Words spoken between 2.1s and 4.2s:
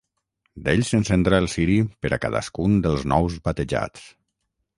a cadascun dels nous batejats.